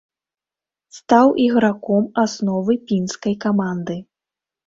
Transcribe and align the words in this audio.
Стаў 0.99 1.27
іграком 1.43 2.07
асновы 2.23 2.77
пінскай 2.87 3.35
каманды. 3.47 3.97